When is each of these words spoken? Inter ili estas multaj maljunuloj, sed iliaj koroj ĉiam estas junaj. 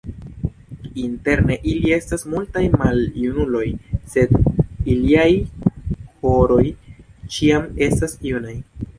Inter 1.01 1.41
ili 1.71 1.89
estas 1.97 2.23
multaj 2.35 2.63
maljunuloj, 2.83 3.67
sed 4.13 4.33
iliaj 4.93 5.27
koroj 6.23 6.65
ĉiam 7.37 7.69
estas 7.89 8.17
junaj. 8.31 8.55